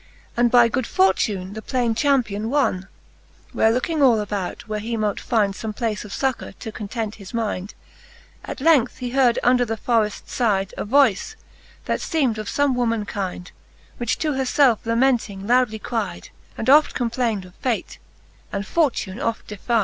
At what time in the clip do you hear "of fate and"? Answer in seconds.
17.45-18.65